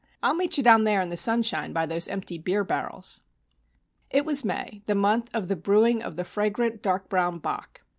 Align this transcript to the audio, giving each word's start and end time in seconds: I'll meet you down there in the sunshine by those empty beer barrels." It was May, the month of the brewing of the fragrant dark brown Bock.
I'll 0.23 0.33
meet 0.33 0.57
you 0.57 0.63
down 0.63 0.83
there 0.83 0.99
in 0.99 1.09
the 1.09 1.15
sunshine 1.15 1.73
by 1.73 1.85
those 1.85 2.07
empty 2.07 2.39
beer 2.39 2.63
barrels." 2.63 3.21
It 4.09 4.25
was 4.25 4.43
May, 4.43 4.81
the 4.87 4.95
month 4.95 5.29
of 5.31 5.47
the 5.47 5.55
brewing 5.55 6.01
of 6.01 6.15
the 6.15 6.25
fragrant 6.25 6.81
dark 6.81 7.07
brown 7.07 7.37
Bock. 7.37 7.81